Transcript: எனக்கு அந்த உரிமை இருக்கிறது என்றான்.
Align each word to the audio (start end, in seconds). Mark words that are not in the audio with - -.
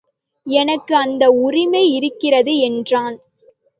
எனக்கு 0.47 0.93
அந்த 0.95 1.23
உரிமை 1.41 1.83
இருக்கிறது 1.91 2.57
என்றான். 2.59 3.17